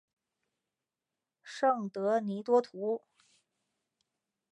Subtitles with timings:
[1.43, 3.03] 圣德尼多图。